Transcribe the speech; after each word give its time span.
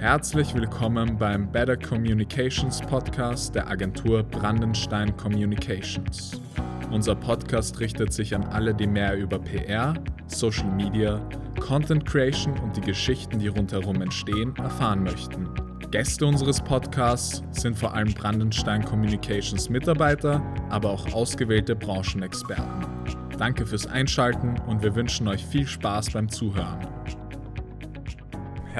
Herzlich 0.00 0.54
willkommen 0.54 1.18
beim 1.18 1.52
Better 1.52 1.76
Communications 1.76 2.80
Podcast 2.80 3.54
der 3.54 3.68
Agentur 3.68 4.22
Brandenstein 4.22 5.14
Communications. 5.18 6.40
Unser 6.90 7.14
Podcast 7.14 7.78
richtet 7.80 8.10
sich 8.10 8.34
an 8.34 8.44
alle, 8.44 8.74
die 8.74 8.86
mehr 8.86 9.14
über 9.18 9.38
PR, 9.38 9.92
Social 10.26 10.70
Media, 10.70 11.20
Content 11.60 12.06
Creation 12.06 12.58
und 12.60 12.74
die 12.78 12.80
Geschichten, 12.80 13.40
die 13.40 13.48
rundherum 13.48 14.00
entstehen, 14.00 14.56
erfahren 14.56 15.02
möchten. 15.02 15.50
Gäste 15.90 16.24
unseres 16.24 16.62
Podcasts 16.62 17.42
sind 17.50 17.78
vor 17.78 17.92
allem 17.92 18.14
Brandenstein 18.14 18.82
Communications 18.82 19.68
Mitarbeiter, 19.68 20.42
aber 20.70 20.88
auch 20.88 21.12
ausgewählte 21.12 21.76
Branchenexperten. 21.76 22.86
Danke 23.36 23.66
fürs 23.66 23.86
Einschalten 23.86 24.56
und 24.66 24.82
wir 24.82 24.94
wünschen 24.94 25.28
euch 25.28 25.44
viel 25.44 25.66
Spaß 25.66 26.12
beim 26.12 26.30
Zuhören. 26.30 26.89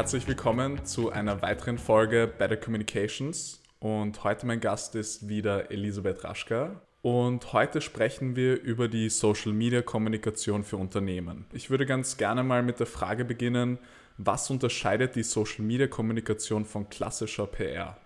Herzlich 0.01 0.27
willkommen 0.27 0.83
zu 0.87 1.11
einer 1.11 1.43
weiteren 1.43 1.77
Folge 1.77 2.27
Better 2.27 2.57
Communications 2.57 3.61
und 3.81 4.25
heute 4.25 4.47
mein 4.47 4.59
Gast 4.59 4.95
ist 4.95 5.29
wieder 5.29 5.71
Elisabeth 5.71 6.25
Raschka 6.25 6.81
und 7.03 7.53
heute 7.53 7.83
sprechen 7.83 8.35
wir 8.35 8.63
über 8.63 8.89
die 8.89 9.11
Social 9.11 9.53
Media 9.53 9.83
Kommunikation 9.83 10.65
für 10.65 10.79
Unternehmen. 10.79 11.45
Ich 11.53 11.69
würde 11.69 11.85
ganz 11.85 12.17
gerne 12.17 12.43
mal 12.43 12.63
mit 12.63 12.81
der 12.81 12.87
Frage 12.87 13.27
beginnen, 13.27 13.79
was 14.17 14.49
unterscheidet 14.49 15.17
die 15.17 15.23
Social 15.23 15.67
Media 15.67 15.87
Kommunikation 15.87 16.65
von 16.65 16.89
klassischer 16.89 17.47
PR? 17.47 17.99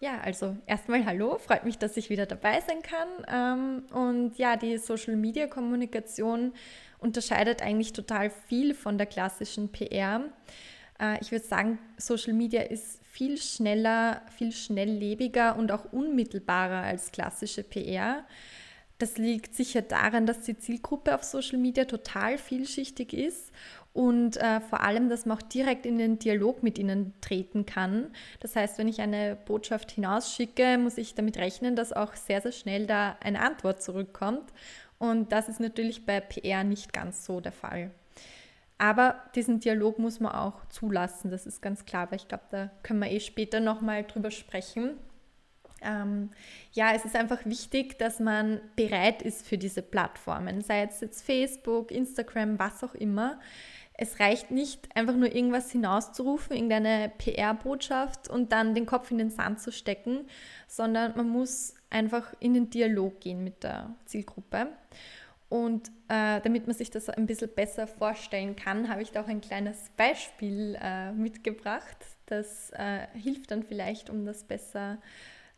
Ja, 0.00 0.20
also 0.20 0.58
erstmal 0.66 1.06
hallo, 1.06 1.38
freut 1.38 1.64
mich, 1.64 1.78
dass 1.78 1.96
ich 1.96 2.10
wieder 2.10 2.26
dabei 2.26 2.60
sein 2.60 2.82
kann. 2.82 3.82
Ähm, 3.90 3.96
und 3.96 4.36
ja, 4.36 4.56
die 4.56 4.76
Social 4.76 5.16
Media 5.16 5.46
Kommunikation 5.46 6.52
unterscheidet 6.98 7.62
eigentlich 7.62 7.94
total 7.94 8.28
viel 8.28 8.74
von 8.74 8.98
der 8.98 9.06
klassischen 9.06 9.72
PR. 9.72 10.22
Äh, 11.00 11.18
ich 11.20 11.30
würde 11.32 11.44
sagen, 11.44 11.78
Social 11.96 12.32
Media 12.32 12.62
ist 12.62 13.00
viel 13.04 13.38
schneller, 13.38 14.22
viel 14.36 14.52
schnelllebiger 14.52 15.56
und 15.56 15.72
auch 15.72 15.92
unmittelbarer 15.92 16.82
als 16.82 17.10
klassische 17.12 17.62
PR. 17.62 18.24
Das 18.98 19.16
liegt 19.16 19.54
sicher 19.54 19.82
daran, 19.82 20.26
dass 20.26 20.40
die 20.40 20.58
Zielgruppe 20.58 21.14
auf 21.14 21.22
Social 21.22 21.58
Media 21.58 21.84
total 21.84 22.36
vielschichtig 22.36 23.12
ist 23.12 23.52
und 23.92 24.36
äh, 24.36 24.60
vor 24.60 24.80
allem, 24.80 25.08
dass 25.08 25.24
man 25.24 25.38
auch 25.38 25.42
direkt 25.42 25.86
in 25.86 25.98
den 25.98 26.18
Dialog 26.18 26.62
mit 26.62 26.78
ihnen 26.78 27.12
treten 27.20 27.64
kann. 27.64 28.12
Das 28.40 28.56
heißt, 28.56 28.78
wenn 28.78 28.88
ich 28.88 29.00
eine 29.00 29.36
Botschaft 29.36 29.92
hinausschicke, 29.92 30.78
muss 30.78 30.98
ich 30.98 31.14
damit 31.14 31.36
rechnen, 31.36 31.76
dass 31.76 31.92
auch 31.92 32.14
sehr, 32.14 32.40
sehr 32.40 32.52
schnell 32.52 32.86
da 32.86 33.16
eine 33.20 33.40
Antwort 33.40 33.82
zurückkommt. 33.82 34.52
Und 34.98 35.32
das 35.32 35.48
ist 35.48 35.60
natürlich 35.60 36.06
bei 36.06 36.20
PR 36.20 36.64
nicht 36.64 36.92
ganz 36.92 37.24
so 37.24 37.40
der 37.40 37.52
Fall. 37.52 37.90
Aber 38.78 39.16
diesen 39.34 39.58
Dialog 39.58 39.98
muss 39.98 40.20
man 40.20 40.32
auch 40.32 40.64
zulassen, 40.66 41.30
das 41.30 41.46
ist 41.46 41.60
ganz 41.60 41.84
klar, 41.84 42.10
weil 42.10 42.16
ich 42.16 42.28
glaube, 42.28 42.44
da 42.50 42.70
können 42.84 43.00
wir 43.00 43.10
eh 43.10 43.20
später 43.20 43.58
nochmal 43.58 44.04
drüber 44.04 44.30
sprechen. 44.30 44.96
Ähm, 45.82 46.30
ja, 46.72 46.92
es 46.94 47.04
ist 47.04 47.16
einfach 47.16 47.44
wichtig, 47.44 47.98
dass 47.98 48.20
man 48.20 48.60
bereit 48.76 49.22
ist 49.22 49.46
für 49.46 49.58
diese 49.58 49.82
Plattformen, 49.82 50.60
sei 50.60 50.82
es 50.82 51.00
jetzt 51.00 51.24
Facebook, 51.24 51.90
Instagram, 51.90 52.58
was 52.58 52.82
auch 52.82 52.94
immer. 52.94 53.38
Es 53.94 54.20
reicht 54.20 54.52
nicht, 54.52 54.94
einfach 54.96 55.16
nur 55.16 55.34
irgendwas 55.34 55.72
hinauszurufen, 55.72 56.54
irgendeine 56.54 57.10
PR-Botschaft 57.18 58.28
und 58.28 58.52
dann 58.52 58.76
den 58.76 58.86
Kopf 58.86 59.10
in 59.10 59.18
den 59.18 59.30
Sand 59.30 59.60
zu 59.60 59.72
stecken, 59.72 60.28
sondern 60.68 61.16
man 61.16 61.28
muss 61.28 61.74
einfach 61.90 62.32
in 62.38 62.54
den 62.54 62.70
Dialog 62.70 63.20
gehen 63.20 63.42
mit 63.42 63.64
der 63.64 63.96
Zielgruppe. 64.04 64.68
Und 65.48 65.88
äh, 66.08 66.40
damit 66.42 66.66
man 66.66 66.76
sich 66.76 66.90
das 66.90 67.08
ein 67.08 67.26
bisschen 67.26 67.50
besser 67.54 67.86
vorstellen 67.86 68.54
kann, 68.54 68.88
habe 68.88 69.02
ich 69.02 69.12
da 69.12 69.22
auch 69.22 69.28
ein 69.28 69.40
kleines 69.40 69.90
Beispiel 69.96 70.78
äh, 70.80 71.12
mitgebracht. 71.12 71.96
Das 72.26 72.70
äh, 72.70 73.06
hilft 73.14 73.50
dann 73.50 73.62
vielleicht, 73.62 74.10
um 74.10 74.26
das 74.26 74.44
besser 74.44 74.98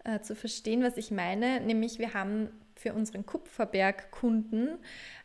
äh, 0.04 0.20
zu 0.20 0.36
verstehen, 0.36 0.84
was 0.84 0.96
ich 0.96 1.10
meine. 1.10 1.60
Nämlich, 1.60 1.98
wir 1.98 2.14
haben 2.14 2.50
für 2.76 2.94
unseren 2.94 3.26
Kupferberg-Kunden 3.26 4.78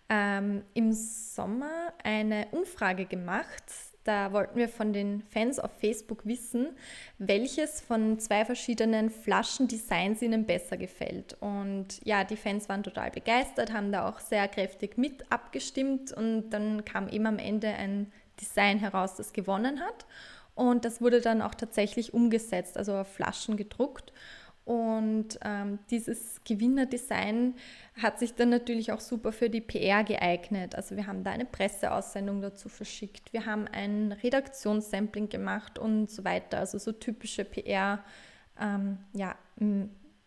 ähm, 0.09 0.63
im 0.73 0.91
Sommer 0.93 1.93
eine 2.03 2.47
Umfrage 2.51 3.05
gemacht 3.05 3.63
da 4.05 4.31
wollten 4.31 4.57
wir 4.57 4.69
von 4.69 4.93
den 4.93 5.23
Fans 5.23 5.59
auf 5.59 5.71
Facebook 5.79 6.25
wissen, 6.25 6.69
welches 7.17 7.81
von 7.81 8.19
zwei 8.19 8.45
verschiedenen 8.45 9.09
Flaschendesigns 9.09 10.21
ihnen 10.21 10.45
besser 10.45 10.77
gefällt. 10.77 11.35
Und 11.39 11.99
ja, 12.05 12.23
die 12.23 12.37
Fans 12.37 12.69
waren 12.69 12.83
total 12.83 13.09
begeistert, 13.09 13.73
haben 13.73 13.91
da 13.91 14.07
auch 14.07 14.19
sehr 14.19 14.47
kräftig 14.47 14.97
mit 14.97 15.31
abgestimmt 15.31 16.11
und 16.11 16.51
dann 16.51 16.85
kam 16.85 17.09
eben 17.09 17.25
am 17.25 17.39
Ende 17.39 17.67
ein 17.69 18.11
Design 18.39 18.77
heraus, 18.77 19.15
das 19.15 19.33
gewonnen 19.33 19.79
hat. 19.79 20.05
Und 20.53 20.85
das 20.85 21.01
wurde 21.01 21.19
dann 21.19 21.41
auch 21.41 21.55
tatsächlich 21.55 22.13
umgesetzt, 22.13 22.77
also 22.77 22.93
auf 22.93 23.11
Flaschen 23.11 23.57
gedruckt. 23.57 24.13
Und 24.65 25.37
ähm, 25.43 25.77
dieses 25.91 26.41
Gewinnerdesign 26.43 27.53
hat 28.01 28.17
sich 28.17 28.33
dann 28.33 28.49
natürlich 28.49 28.91
auch 28.91 28.99
super 28.99 29.31
für 29.31 29.47
die 29.47 29.61
PR 29.61 30.03
geeignet. 30.03 30.73
Also 30.73 30.95
wir 30.95 31.05
haben 31.05 31.23
da 31.23 31.31
eine 31.31 31.45
Presseaussendung 31.45 32.41
dazu 32.41 32.67
verschickt, 32.67 33.31
wir 33.31 33.45
haben 33.45 33.67
ein 33.67 34.11
Redaktionssampling 34.11 35.29
gemacht 35.29 35.77
und 35.77 36.09
so 36.09 36.23
weiter. 36.25 36.57
Also 36.57 36.79
so 36.79 36.91
typische 36.91 37.45
PR 37.45 38.03
ähm, 38.59 38.97
ja, 39.13 39.35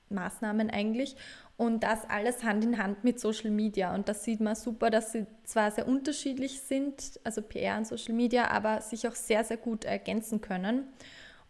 Maßnahmen 0.08 0.70
eigentlich. 0.70 1.16
Und 1.56 1.82
das 1.82 2.08
alles 2.08 2.44
Hand 2.44 2.62
in 2.62 2.78
Hand 2.78 3.02
mit 3.02 3.18
Social 3.18 3.50
Media. 3.50 3.92
Und 3.92 4.08
das 4.08 4.22
sieht 4.22 4.38
man 4.38 4.54
super, 4.54 4.90
dass 4.90 5.10
sie 5.10 5.26
zwar 5.42 5.72
sehr 5.72 5.88
unterschiedlich 5.88 6.60
sind, 6.60 7.18
also 7.24 7.42
PR 7.42 7.76
und 7.76 7.88
Social 7.88 8.14
Media, 8.14 8.48
aber 8.52 8.82
sich 8.82 9.08
auch 9.08 9.16
sehr, 9.16 9.42
sehr 9.42 9.56
gut 9.56 9.84
ergänzen 9.84 10.40
können 10.40 10.84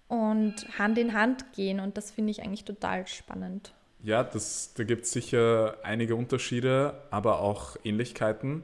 und 0.08 0.78
Hand 0.78 0.98
in 0.98 1.12
Hand 1.12 1.52
gehen. 1.52 1.80
Und 1.80 1.96
das 1.96 2.10
finde 2.10 2.30
ich 2.30 2.42
eigentlich 2.42 2.64
total 2.64 3.06
spannend. 3.06 3.72
Ja, 4.02 4.22
das, 4.24 4.74
da 4.74 4.84
gibt 4.84 5.04
es 5.04 5.12
sicher 5.12 5.76
einige 5.82 6.16
Unterschiede, 6.16 7.02
aber 7.10 7.40
auch 7.40 7.76
Ähnlichkeiten. 7.84 8.62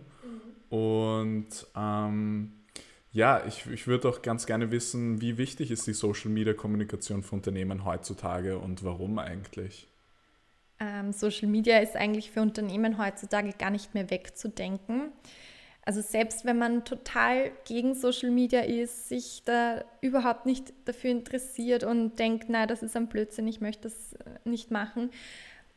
Mhm. 0.70 0.76
Und 0.76 1.66
ähm, 1.76 2.52
ja, 3.12 3.44
ich, 3.46 3.66
ich 3.66 3.86
würde 3.86 4.08
auch 4.08 4.22
ganz 4.22 4.46
gerne 4.46 4.70
wissen, 4.70 5.20
wie 5.20 5.38
wichtig 5.38 5.70
ist 5.70 5.86
die 5.86 5.92
Social-Media-Kommunikation 5.92 7.22
für 7.22 7.36
Unternehmen 7.36 7.84
heutzutage 7.84 8.58
und 8.58 8.82
warum 8.84 9.18
eigentlich? 9.18 9.88
Ähm, 10.80 11.12
Social 11.12 11.48
Media 11.48 11.78
ist 11.78 11.94
eigentlich 11.94 12.30
für 12.30 12.42
Unternehmen 12.42 12.98
heutzutage 12.98 13.52
gar 13.52 13.70
nicht 13.70 13.94
mehr 13.94 14.10
wegzudenken. 14.10 15.12
Also 15.86 16.00
selbst 16.00 16.44
wenn 16.46 16.56
man 16.56 16.84
total 16.84 17.52
gegen 17.66 17.94
Social 17.94 18.30
Media 18.30 18.60
ist, 18.60 19.08
sich 19.08 19.42
da 19.44 19.84
überhaupt 20.00 20.46
nicht 20.46 20.72
dafür 20.86 21.10
interessiert 21.10 21.84
und 21.84 22.18
denkt, 22.18 22.46
na, 22.48 22.66
das 22.66 22.82
ist 22.82 22.96
ein 22.96 23.08
Blödsinn, 23.08 23.46
ich 23.46 23.60
möchte 23.60 23.88
das 23.88 24.14
äh, 24.14 24.48
nicht 24.48 24.70
machen, 24.70 25.10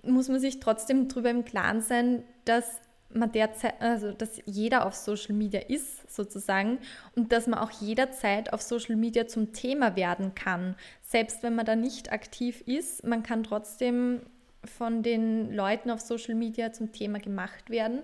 muss 0.03 0.29
man 0.29 0.39
sich 0.39 0.59
trotzdem 0.61 1.09
darüber 1.09 1.29
im 1.29 1.43
Klaren 1.43 1.81
sein, 1.81 2.23
dass 2.45 2.79
man 3.09 3.31
derzeit, 3.31 3.81
also 3.81 4.11
dass 4.11 4.41
jeder 4.45 4.85
auf 4.85 4.93
Social 4.93 5.35
Media 5.35 5.61
ist 5.61 6.13
sozusagen 6.13 6.77
und 7.15 7.31
dass 7.31 7.47
man 7.47 7.59
auch 7.59 7.71
jederzeit 7.71 8.53
auf 8.53 8.61
Social 8.61 8.95
Media 8.95 9.27
zum 9.27 9.53
Thema 9.53 9.95
werden 9.95 10.35
kann. 10.35 10.75
Selbst 11.01 11.43
wenn 11.43 11.55
man 11.55 11.65
da 11.65 11.75
nicht 11.75 12.11
aktiv 12.11 12.61
ist, 12.65 13.05
man 13.05 13.23
kann 13.23 13.43
trotzdem 13.43 14.21
von 14.63 15.03
den 15.03 15.53
Leuten 15.53 15.89
auf 15.89 15.99
Social 15.99 16.35
Media 16.35 16.71
zum 16.71 16.91
Thema 16.91 17.19
gemacht 17.19 17.69
werden 17.69 18.03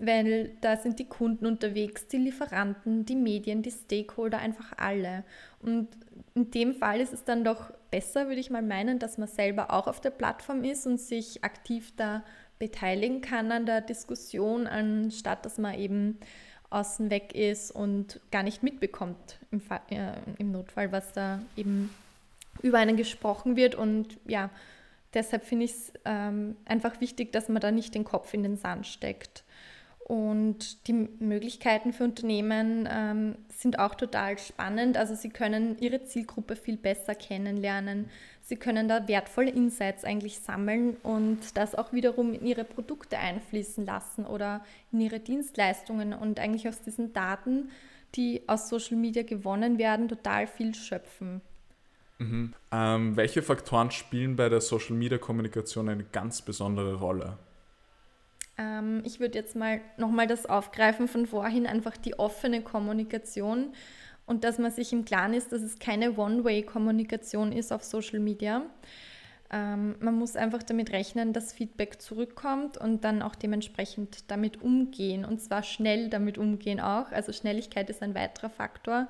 weil 0.00 0.52
da 0.60 0.76
sind 0.76 0.98
die 0.98 1.04
Kunden 1.04 1.46
unterwegs, 1.46 2.08
die 2.08 2.16
Lieferanten, 2.16 3.04
die 3.04 3.16
Medien, 3.16 3.62
die 3.62 3.70
Stakeholder, 3.70 4.38
einfach 4.38 4.72
alle. 4.76 5.24
Und 5.60 5.88
in 6.34 6.50
dem 6.50 6.74
Fall 6.74 7.00
ist 7.00 7.12
es 7.12 7.24
dann 7.24 7.44
doch 7.44 7.70
besser, 7.90 8.26
würde 8.26 8.40
ich 8.40 8.50
mal 8.50 8.62
meinen, 8.62 8.98
dass 8.98 9.18
man 9.18 9.28
selber 9.28 9.72
auch 9.72 9.86
auf 9.86 10.00
der 10.00 10.10
Plattform 10.10 10.64
ist 10.64 10.86
und 10.86 10.98
sich 10.98 11.44
aktiv 11.44 11.92
da 11.96 12.22
beteiligen 12.58 13.20
kann 13.20 13.52
an 13.52 13.66
der 13.66 13.80
Diskussion, 13.80 14.66
anstatt 14.66 15.44
dass 15.44 15.58
man 15.58 15.78
eben 15.78 16.18
außen 16.70 17.10
weg 17.10 17.34
ist 17.34 17.70
und 17.70 18.20
gar 18.30 18.42
nicht 18.42 18.62
mitbekommt 18.62 19.38
im, 19.50 19.60
Fall, 19.60 19.80
äh, 19.90 20.12
im 20.38 20.52
Notfall, 20.52 20.92
was 20.92 21.12
da 21.12 21.40
eben 21.56 21.90
über 22.62 22.78
einen 22.78 22.96
gesprochen 22.96 23.56
wird. 23.56 23.74
Und 23.74 24.18
ja, 24.26 24.50
deshalb 25.14 25.44
finde 25.44 25.64
ich 25.64 25.72
es 25.72 25.92
ähm, 26.04 26.56
einfach 26.64 27.00
wichtig, 27.00 27.32
dass 27.32 27.48
man 27.48 27.60
da 27.60 27.70
nicht 27.70 27.94
den 27.94 28.04
Kopf 28.04 28.32
in 28.34 28.42
den 28.42 28.56
Sand 28.56 28.86
steckt. 28.86 29.44
Und 30.10 30.88
die 30.88 31.08
Möglichkeiten 31.20 31.92
für 31.92 32.02
Unternehmen 32.02 32.88
ähm, 32.90 33.36
sind 33.48 33.78
auch 33.78 33.94
total 33.94 34.36
spannend. 34.40 34.96
Also 34.96 35.14
sie 35.14 35.28
können 35.28 35.76
ihre 35.78 36.02
Zielgruppe 36.02 36.56
viel 36.56 36.76
besser 36.76 37.14
kennenlernen. 37.14 38.10
Sie 38.42 38.56
können 38.56 38.88
da 38.88 39.06
wertvolle 39.06 39.52
Insights 39.52 40.02
eigentlich 40.02 40.40
sammeln 40.40 40.96
und 41.04 41.56
das 41.56 41.76
auch 41.76 41.92
wiederum 41.92 42.34
in 42.34 42.44
ihre 42.44 42.64
Produkte 42.64 43.18
einfließen 43.18 43.86
lassen 43.86 44.26
oder 44.26 44.64
in 44.90 45.00
ihre 45.00 45.20
Dienstleistungen 45.20 46.12
und 46.12 46.40
eigentlich 46.40 46.66
aus 46.66 46.82
diesen 46.82 47.12
Daten, 47.12 47.70
die 48.16 48.42
aus 48.48 48.68
Social 48.68 48.96
Media 48.96 49.22
gewonnen 49.22 49.78
werden, 49.78 50.08
total 50.08 50.48
viel 50.48 50.74
schöpfen. 50.74 51.40
Mhm. 52.18 52.52
Ähm, 52.72 53.16
welche 53.16 53.42
Faktoren 53.42 53.92
spielen 53.92 54.34
bei 54.34 54.48
der 54.48 54.60
Social 54.60 54.96
Media 54.96 55.18
Kommunikation 55.18 55.88
eine 55.88 56.02
ganz 56.02 56.42
besondere 56.42 56.94
Rolle? 56.94 57.38
Ähm, 58.60 59.02
ich 59.04 59.18
würde 59.18 59.38
jetzt 59.38 59.56
mal 59.56 59.80
nochmal 59.96 60.26
das 60.26 60.46
aufgreifen 60.46 61.08
von 61.08 61.26
vorhin, 61.26 61.66
einfach 61.66 61.96
die 61.96 62.18
offene 62.18 62.62
Kommunikation 62.62 63.72
und 64.26 64.44
dass 64.44 64.58
man 64.58 64.70
sich 64.70 64.92
im 64.92 65.04
Klaren 65.04 65.34
ist, 65.34 65.50
dass 65.50 65.62
es 65.62 65.78
keine 65.78 66.16
One-Way-Kommunikation 66.16 67.52
ist 67.52 67.72
auf 67.72 67.82
Social 67.82 68.20
Media. 68.20 68.62
Ähm, 69.50 69.96
man 69.98 70.16
muss 70.16 70.36
einfach 70.36 70.62
damit 70.62 70.92
rechnen, 70.92 71.32
dass 71.32 71.52
Feedback 71.52 72.00
zurückkommt 72.00 72.76
und 72.76 73.02
dann 73.02 73.22
auch 73.22 73.34
dementsprechend 73.34 74.30
damit 74.30 74.62
umgehen 74.62 75.24
und 75.24 75.40
zwar 75.40 75.62
schnell 75.62 76.10
damit 76.10 76.38
umgehen 76.38 76.80
auch. 76.80 77.10
Also 77.10 77.32
Schnelligkeit 77.32 77.90
ist 77.90 78.02
ein 78.02 78.14
weiterer 78.14 78.50
Faktor, 78.50 79.08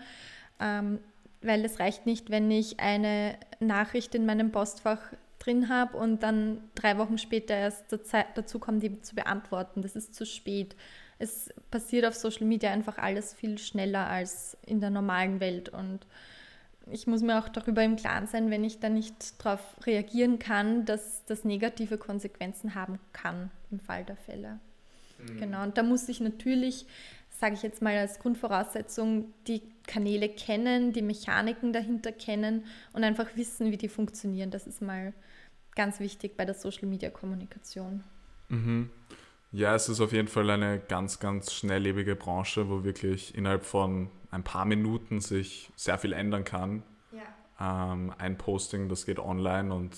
ähm, 0.60 1.00
weil 1.42 1.64
es 1.64 1.80
reicht 1.80 2.06
nicht, 2.06 2.30
wenn 2.30 2.50
ich 2.50 2.80
eine 2.80 3.34
Nachricht 3.58 4.14
in 4.14 4.26
meinem 4.26 4.52
Postfach 4.52 5.00
drin 5.40 5.68
habe 5.68 5.96
und 5.96 6.22
dann 6.22 6.62
drei 6.76 6.96
Wochen 6.98 7.18
später 7.18 7.54
erst 7.54 7.86
dazu 7.90 8.58
kommen, 8.60 8.78
die 8.78 9.00
zu 9.02 9.16
beantworten. 9.16 9.82
Das 9.82 9.96
ist 9.96 10.14
zu 10.14 10.24
spät. 10.24 10.76
Es 11.18 11.52
passiert 11.70 12.06
auf 12.06 12.14
Social 12.14 12.46
Media 12.46 12.70
einfach 12.70 12.98
alles 12.98 13.34
viel 13.34 13.58
schneller 13.58 14.06
als 14.06 14.56
in 14.64 14.80
der 14.80 14.90
normalen 14.90 15.40
Welt 15.40 15.68
und 15.68 16.06
ich 16.90 17.06
muss 17.06 17.22
mir 17.22 17.38
auch 17.38 17.48
darüber 17.48 17.82
im 17.82 17.96
Klaren 17.96 18.26
sein, 18.26 18.50
wenn 18.50 18.64
ich 18.64 18.80
da 18.80 18.88
nicht 18.88 19.44
darauf 19.44 19.60
reagieren 19.86 20.38
kann, 20.38 20.84
dass 20.84 21.24
das 21.26 21.44
negative 21.44 21.98
Konsequenzen 21.98 22.74
haben 22.74 22.98
kann 23.12 23.50
im 23.70 23.80
Fall 23.80 24.04
der 24.04 24.16
Fälle. 24.16 24.58
Mhm. 25.18 25.38
Genau, 25.38 25.62
und 25.62 25.78
da 25.78 25.82
muss 25.82 26.08
ich 26.08 26.20
natürlich, 26.20 26.86
sage 27.40 27.54
ich 27.54 27.62
jetzt 27.62 27.80
mal 27.80 27.96
als 27.96 28.18
Grundvoraussetzung, 28.18 29.32
die 29.46 29.62
Kanäle 29.86 30.28
kennen, 30.28 30.92
die 30.92 31.00
Mechaniken 31.00 31.72
dahinter 31.72 32.12
kennen 32.12 32.66
und 32.92 33.02
einfach 33.02 33.28
wissen, 33.34 33.70
wie 33.72 33.78
die 33.78 33.88
funktionieren. 33.88 34.50
Das 34.50 34.66
ist 34.66 34.82
mal 34.82 35.14
ganz 35.74 36.00
wichtig 36.00 36.36
bei 36.36 36.44
der 36.44 36.54
Social-Media-Kommunikation. 36.54 38.04
Mhm. 38.50 38.90
Ja, 39.52 39.74
es 39.74 39.88
ist 39.88 40.02
auf 40.02 40.12
jeden 40.12 40.28
Fall 40.28 40.50
eine 40.50 40.80
ganz, 40.80 41.18
ganz 41.18 41.54
schnelllebige 41.54 42.14
Branche, 42.14 42.68
wo 42.68 42.84
wirklich 42.84 43.34
innerhalb 43.34 43.64
von 43.64 44.10
ein 44.30 44.44
paar 44.44 44.66
Minuten 44.66 45.22
sich 45.22 45.72
sehr 45.76 45.96
viel 45.96 46.12
ändern 46.12 46.44
kann. 46.44 46.82
Ähm, 47.62 48.14
ein 48.16 48.38
Posting, 48.38 48.88
das 48.88 49.04
geht 49.04 49.18
online 49.18 49.74
und 49.74 49.94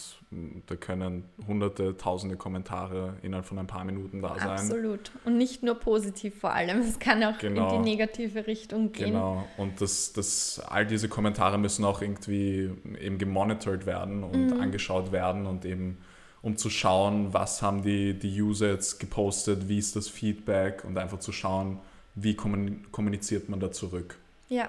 da 0.67 0.75
können 0.75 1.25
hunderte, 1.47 1.97
tausende 1.97 2.37
Kommentare 2.37 3.14
innerhalb 3.23 3.47
von 3.47 3.56
ein 3.59 3.69
paar 3.69 3.85
Minuten 3.85 4.20
da 4.20 4.37
sein. 4.37 4.49
Absolut. 4.49 5.12
Und 5.25 5.38
nicht 5.38 5.62
nur 5.62 5.76
positiv 5.76 6.41
vor 6.41 6.53
allem, 6.53 6.81
es 6.81 6.99
kann 6.99 7.23
auch 7.23 7.38
genau. 7.38 7.76
in 7.76 7.85
die 7.85 7.91
negative 7.91 8.49
Richtung 8.49 8.91
gehen. 8.91 9.12
Genau. 9.12 9.47
Und 9.59 9.81
das, 9.81 10.12
das, 10.12 10.61
all 10.67 10.87
diese 10.87 11.09
Kommentare 11.09 11.56
müssen 11.56 11.85
auch 11.85 12.03
irgendwie 12.03 12.70
eben 13.00 13.19
gemonitort 13.19 13.87
werden 13.87 14.25
und 14.25 14.47
mhm. 14.47 14.61
angeschaut 14.61 15.12
werden 15.12 15.47
und 15.47 15.64
eben 15.64 15.99
um 16.43 16.56
zu 16.56 16.69
schauen, 16.69 17.32
was 17.32 17.62
haben 17.62 17.82
die, 17.82 18.19
die 18.19 18.43
User 18.43 18.73
jetzt 18.73 18.99
gepostet, 18.99 19.69
wie 19.69 19.79
ist 19.79 19.94
das 19.94 20.09
Feedback 20.09 20.85
und 20.85 20.99
einfach 20.99 21.20
zu 21.20 21.31
schauen, 21.31 21.79
wie 22.17 22.35
kommuniziert 22.35 23.49
man 23.49 23.61
da 23.61 23.70
zurück. 23.70 24.19
Ja. 24.49 24.69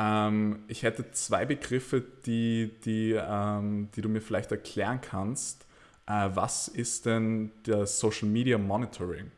Ähm, 0.00 0.64
ich 0.66 0.82
hätte 0.82 1.10
zwei 1.12 1.44
Begriffe, 1.44 2.02
die, 2.24 2.72
die, 2.84 3.12
ähm, 3.12 3.90
die 3.94 4.00
du 4.00 4.08
mir 4.08 4.22
vielleicht 4.22 4.50
erklären 4.50 5.00
kannst. 5.02 5.66
Äh, 6.06 6.30
was 6.32 6.68
ist 6.68 7.04
denn 7.04 7.52
das 7.64 8.00
Social 8.00 8.28
Media 8.28 8.56
Monitoring? 8.56 9.30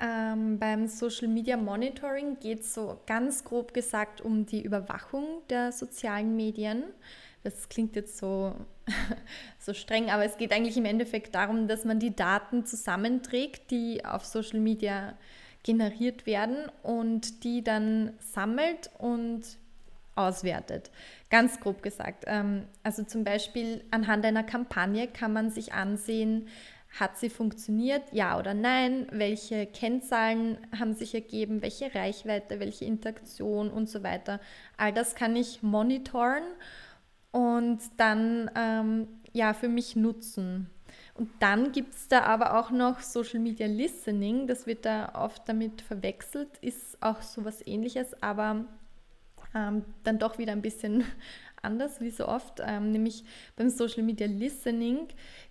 Ähm, 0.00 0.58
beim 0.58 0.88
Social 0.88 1.28
Media 1.28 1.56
Monitoring 1.56 2.40
geht 2.40 2.62
es 2.62 2.74
so 2.74 2.98
ganz 3.06 3.44
grob 3.44 3.72
gesagt 3.72 4.20
um 4.20 4.46
die 4.46 4.62
Überwachung 4.62 5.42
der 5.48 5.70
sozialen 5.70 6.34
Medien. 6.34 6.82
Das 7.44 7.68
klingt 7.68 7.94
jetzt 7.94 8.18
so, 8.18 8.56
so 9.60 9.74
streng, 9.74 10.10
aber 10.10 10.24
es 10.24 10.38
geht 10.38 10.52
eigentlich 10.52 10.76
im 10.76 10.86
Endeffekt 10.86 11.36
darum, 11.36 11.68
dass 11.68 11.84
man 11.84 12.00
die 12.00 12.16
Daten 12.16 12.66
zusammenträgt, 12.66 13.70
die 13.70 14.04
auf 14.04 14.24
Social 14.24 14.58
Media 14.58 15.14
generiert 15.62 16.26
werden 16.26 16.70
und 16.82 17.44
die 17.44 17.62
dann 17.62 18.12
sammelt 18.18 18.90
und 18.98 19.42
auswertet. 20.14 20.90
Ganz 21.30 21.60
grob 21.60 21.82
gesagt. 21.82 22.24
Ähm, 22.26 22.64
also 22.82 23.02
zum 23.04 23.24
Beispiel 23.24 23.84
anhand 23.90 24.24
einer 24.24 24.42
Kampagne 24.42 25.08
kann 25.08 25.32
man 25.32 25.50
sich 25.50 25.72
ansehen, 25.72 26.48
hat 26.98 27.16
sie 27.16 27.30
funktioniert, 27.30 28.02
ja 28.12 28.38
oder 28.38 28.52
nein? 28.52 29.06
Welche 29.10 29.64
Kennzahlen 29.66 30.58
haben 30.78 30.94
sich 30.94 31.14
ergeben? 31.14 31.62
Welche 31.62 31.94
Reichweite, 31.94 32.60
welche 32.60 32.84
Interaktion 32.84 33.70
und 33.70 33.88
so 33.88 34.02
weiter? 34.02 34.40
All 34.76 34.92
das 34.92 35.14
kann 35.14 35.34
ich 35.34 35.62
monitoren 35.62 36.42
und 37.30 37.80
dann 37.96 38.50
ähm, 38.54 39.08
ja 39.32 39.54
für 39.54 39.68
mich 39.68 39.96
nutzen. 39.96 40.68
Und 41.22 41.30
dann 41.38 41.70
gibt 41.70 41.94
es 41.94 42.08
da 42.08 42.22
aber 42.22 42.58
auch 42.58 42.72
noch 42.72 42.98
Social 42.98 43.38
Media 43.38 43.68
Listening, 43.68 44.48
das 44.48 44.66
wird 44.66 44.84
da 44.84 45.12
oft 45.14 45.48
damit 45.48 45.80
verwechselt, 45.80 46.48
ist 46.60 47.00
auch 47.00 47.22
sowas 47.22 47.64
ähnliches, 47.64 48.20
aber 48.20 48.64
ähm, 49.54 49.84
dann 50.02 50.18
doch 50.18 50.38
wieder 50.38 50.50
ein 50.50 50.62
bisschen 50.62 51.04
anders 51.62 52.00
wie 52.00 52.10
so 52.10 52.26
oft. 52.26 52.60
Ähm, 52.66 52.90
nämlich 52.90 53.22
beim 53.54 53.70
Social 53.70 54.02
Media 54.02 54.26
Listening 54.26 55.06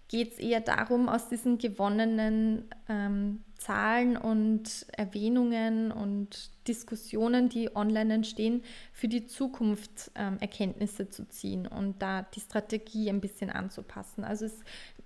geht 0.09 0.33
es 0.33 0.39
eher 0.39 0.59
darum, 0.59 1.07
aus 1.07 1.29
diesen 1.29 1.57
gewonnenen 1.57 2.65
ähm, 2.89 3.45
Zahlen 3.55 4.17
und 4.17 4.85
Erwähnungen 4.97 5.93
und 5.93 6.51
Diskussionen, 6.67 7.47
die 7.47 7.73
online 7.77 8.15
entstehen, 8.15 8.61
für 8.91 9.07
die 9.07 9.25
Zukunft 9.25 10.11
ähm, 10.15 10.37
Erkenntnisse 10.41 11.09
zu 11.09 11.29
ziehen 11.29 11.65
und 11.65 12.01
da 12.01 12.23
die 12.23 12.41
Strategie 12.41 13.09
ein 13.09 13.21
bisschen 13.21 13.49
anzupassen. 13.49 14.25
Also 14.25 14.45
es 14.45 14.59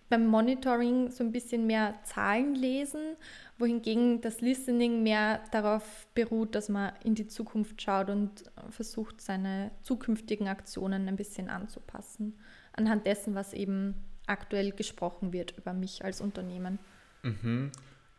beim 0.10 0.28
Monitoring 0.28 1.10
so 1.10 1.24
ein 1.24 1.32
bisschen 1.32 1.66
mehr 1.66 1.96
Zahlen 2.04 2.56
lesen, 2.56 3.16
wohingegen 3.58 4.22
das 4.22 4.42
Listening 4.42 5.04
mehr 5.04 5.42
darauf 5.52 6.08
beruht, 6.14 6.56
dass 6.56 6.70
man 6.70 6.94
in 7.04 7.16
die 7.16 7.28
Zukunft 7.28 7.82
schaut 7.82 8.10
und 8.10 8.44
versucht, 8.70 9.22
seine 9.22 9.72
zukünftigen 9.82 10.48
Aktionen 10.48 11.08
ein 11.08 11.16
bisschen 11.16 11.50
anzupassen, 11.50 12.38
anhand 12.74 13.06
dessen, 13.06 13.34
was 13.36 13.54
eben 13.54 13.96
aktuell 14.28 14.72
gesprochen 14.72 15.34
wird 15.34 15.58
über 15.58 15.74
mich 15.74 16.04
als 16.04 16.22
Unternehmen. 16.22 16.80
Mhm. 17.24 17.72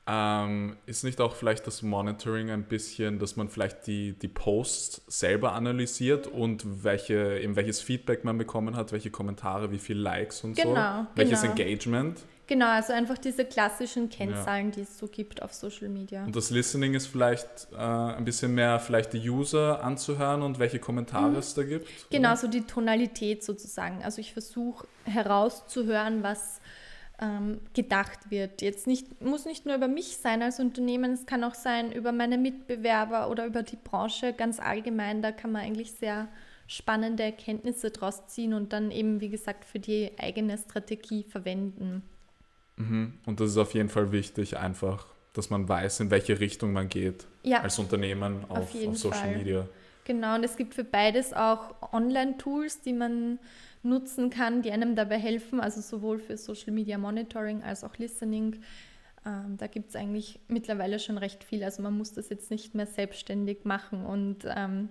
Ähm, 0.08 0.76
ist 0.86 1.02
nicht 1.02 1.20
auch 1.20 1.34
vielleicht 1.34 1.66
das 1.66 1.82
Monitoring 1.82 2.50
ein 2.50 2.62
bisschen, 2.62 3.18
dass 3.18 3.34
man 3.34 3.48
vielleicht 3.48 3.88
die, 3.88 4.12
die 4.12 4.28
Posts 4.28 5.02
selber 5.08 5.52
analysiert 5.52 6.28
und 6.28 6.84
welche, 6.84 7.40
eben 7.40 7.56
welches 7.56 7.80
Feedback 7.80 8.24
man 8.24 8.38
bekommen 8.38 8.76
hat, 8.76 8.92
welche 8.92 9.10
Kommentare, 9.10 9.72
wie 9.72 9.78
viele 9.78 10.00
Likes 10.00 10.44
und 10.44 10.54
genau, 10.56 11.02
so, 11.02 11.06
welches 11.16 11.42
genau. 11.42 11.52
Engagement? 11.52 12.20
Genau, 12.46 12.68
also 12.68 12.92
einfach 12.92 13.18
diese 13.18 13.44
klassischen 13.44 14.08
Kennzahlen, 14.08 14.66
ja. 14.66 14.76
die 14.76 14.80
es 14.82 14.98
so 14.98 15.08
gibt 15.08 15.42
auf 15.42 15.52
Social 15.52 15.88
Media. 15.88 16.24
Und 16.24 16.36
das 16.36 16.50
Listening 16.50 16.94
ist 16.94 17.08
vielleicht 17.08 17.66
äh, 17.72 17.76
ein 17.76 18.24
bisschen 18.24 18.54
mehr 18.54 18.78
vielleicht 18.78 19.12
die 19.12 19.28
User 19.28 19.82
anzuhören 19.82 20.42
und 20.42 20.60
welche 20.60 20.78
Kommentare 20.78 21.30
mhm. 21.30 21.38
es 21.38 21.54
da 21.54 21.64
gibt? 21.64 21.88
Genau, 22.10 22.28
oder? 22.28 22.36
so 22.36 22.46
die 22.46 22.62
Tonalität 22.62 23.42
sozusagen. 23.42 24.04
Also 24.04 24.20
ich 24.20 24.32
versuche 24.32 24.86
herauszuhören, 25.04 26.22
was 26.22 26.60
ähm, 27.20 27.60
gedacht 27.74 28.30
wird. 28.30 28.62
Jetzt 28.62 28.86
nicht, 28.86 29.22
muss 29.22 29.46
nicht 29.46 29.66
nur 29.66 29.74
über 29.74 29.88
mich 29.88 30.18
sein 30.18 30.42
als 30.42 30.60
Unternehmen, 30.60 31.12
es 31.12 31.26
kann 31.26 31.44
auch 31.44 31.54
sein 31.54 31.92
über 31.92 32.12
meine 32.12 32.38
Mitbewerber 32.38 33.30
oder 33.30 33.46
über 33.46 33.62
die 33.62 33.76
Branche 33.76 34.32
ganz 34.32 34.60
allgemein. 34.60 35.22
Da 35.22 35.32
kann 35.32 35.52
man 35.52 35.62
eigentlich 35.62 35.92
sehr 35.92 36.28
spannende 36.66 37.22
Erkenntnisse 37.22 37.90
draus 37.90 38.26
ziehen 38.26 38.52
und 38.52 38.72
dann 38.72 38.90
eben, 38.90 39.20
wie 39.20 39.28
gesagt, 39.28 39.64
für 39.64 39.78
die 39.78 40.10
eigene 40.18 40.58
Strategie 40.58 41.24
verwenden. 41.24 42.02
Mhm. 42.76 43.14
Und 43.24 43.40
das 43.40 43.50
ist 43.50 43.56
auf 43.56 43.72
jeden 43.74 43.88
Fall 43.88 44.12
wichtig, 44.12 44.58
einfach, 44.58 45.06
dass 45.32 45.48
man 45.48 45.68
weiß, 45.68 46.00
in 46.00 46.10
welche 46.10 46.38
Richtung 46.40 46.72
man 46.72 46.88
geht 46.88 47.26
ja, 47.42 47.60
als 47.62 47.78
Unternehmen 47.78 48.44
auf, 48.48 48.74
auf, 48.74 48.88
auf 48.88 48.98
Social 48.98 49.20
Fall. 49.20 49.36
Media. 49.36 49.68
Genau, 50.04 50.36
und 50.36 50.44
es 50.44 50.56
gibt 50.56 50.74
für 50.74 50.84
beides 50.84 51.32
auch 51.32 51.92
Online-Tools, 51.92 52.82
die 52.82 52.92
man 52.92 53.38
nutzen 53.86 54.30
kann, 54.30 54.62
die 54.62 54.70
einem 54.70 54.96
dabei 54.96 55.18
helfen, 55.18 55.60
also 55.60 55.80
sowohl 55.80 56.18
für 56.18 56.36
Social 56.36 56.72
Media 56.72 56.98
Monitoring 56.98 57.62
als 57.62 57.84
auch 57.84 57.96
Listening. 57.96 58.60
Ähm, 59.24 59.56
da 59.56 59.66
gibt 59.66 59.90
es 59.90 59.96
eigentlich 59.96 60.40
mittlerweile 60.48 60.98
schon 60.98 61.18
recht 61.18 61.44
viel. 61.44 61.64
Also 61.64 61.82
man 61.82 61.96
muss 61.96 62.12
das 62.12 62.28
jetzt 62.28 62.50
nicht 62.50 62.74
mehr 62.74 62.86
selbstständig 62.86 63.64
machen 63.64 64.04
und 64.04 64.44
ähm, 64.44 64.90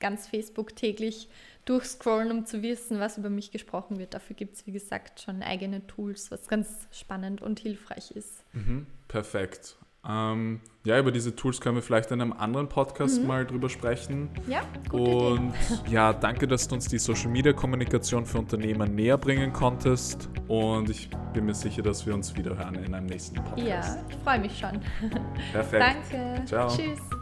ganz 0.00 0.26
Facebook 0.26 0.76
täglich 0.76 1.28
durchscrollen, 1.64 2.30
um 2.30 2.44
zu 2.44 2.62
wissen, 2.62 3.00
was 3.00 3.18
über 3.18 3.30
mich 3.30 3.52
gesprochen 3.52 3.98
wird. 3.98 4.14
Dafür 4.14 4.36
gibt 4.36 4.56
es, 4.56 4.66
wie 4.66 4.72
gesagt, 4.72 5.20
schon 5.20 5.42
eigene 5.42 5.86
Tools, 5.86 6.30
was 6.30 6.48
ganz 6.48 6.88
spannend 6.90 7.40
und 7.40 7.60
hilfreich 7.60 8.10
ist. 8.10 8.44
Mhm, 8.52 8.86
perfekt. 9.08 9.76
Ähm, 10.08 10.60
ja, 10.84 10.98
über 10.98 11.12
diese 11.12 11.36
Tools 11.36 11.60
können 11.60 11.76
wir 11.76 11.82
vielleicht 11.82 12.10
in 12.10 12.20
einem 12.20 12.32
anderen 12.32 12.68
Podcast 12.68 13.20
mhm. 13.20 13.28
mal 13.28 13.46
drüber 13.46 13.68
sprechen. 13.68 14.30
Ja, 14.48 14.62
gute 14.90 15.10
Und 15.10 15.48
Idee. 15.48 15.90
ja, 15.92 16.12
danke, 16.12 16.48
dass 16.48 16.66
du 16.66 16.74
uns 16.74 16.88
die 16.88 16.98
Social 16.98 17.30
Media 17.30 17.52
Kommunikation 17.52 18.26
für 18.26 18.38
Unternehmer 18.38 18.86
näher 18.86 19.16
bringen 19.16 19.52
konntest. 19.52 20.28
Und 20.48 20.90
ich 20.90 21.08
bin 21.32 21.46
mir 21.46 21.54
sicher, 21.54 21.82
dass 21.82 22.04
wir 22.04 22.14
uns 22.14 22.36
wieder 22.36 22.56
hören 22.56 22.74
in 22.74 22.94
einem 22.94 23.06
nächsten 23.06 23.36
Podcast. 23.36 23.68
Ja, 23.68 24.04
ich 24.08 24.16
freue 24.16 24.40
mich 24.40 24.58
schon. 24.58 24.80
Perfekt. 25.52 25.84
Danke. 26.10 26.44
Ciao. 26.46 26.68
Tschüss. 26.68 27.21